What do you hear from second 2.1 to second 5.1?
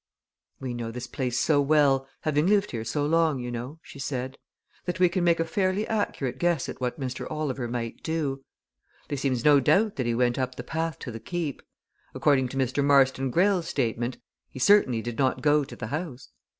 having lived here so long, you know," she said, "that we